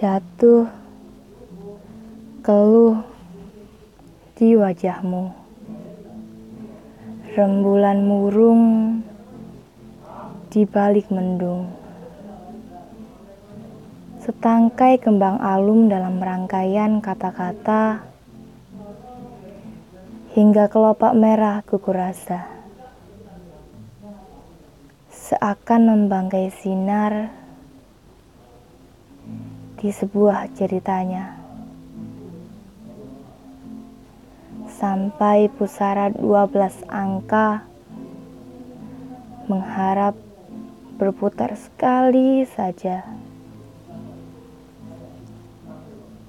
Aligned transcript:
Jatuh, 0.00 0.64
keluh 2.40 3.04
di 4.32 4.56
wajahmu. 4.56 5.28
Rembulan 7.36 8.08
murung 8.08 8.64
di 10.48 10.64
balik 10.64 11.12
mendung. 11.12 11.68
Setangkai 14.24 14.96
kembang 15.04 15.36
alum 15.36 15.92
dalam 15.92 16.16
rangkaian 16.16 17.04
kata-kata 17.04 18.00
hingga 20.32 20.72
kelopak 20.72 21.12
merah 21.12 21.60
gugur 21.68 22.00
rasa. 22.00 22.48
Seakan 25.12 25.92
membangkai 25.92 26.48
sinar 26.48 27.39
di 29.80 29.88
sebuah 29.88 30.52
ceritanya. 30.52 31.40
Sampai 34.68 35.48
pusara 35.48 36.12
12 36.12 36.84
angka 36.92 37.64
mengharap 39.48 40.14
berputar 41.00 41.56
sekali 41.56 42.44
saja. 42.44 43.08